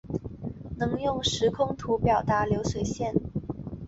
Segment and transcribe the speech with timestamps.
[0.79, 3.13] 能够用时空图表达流水线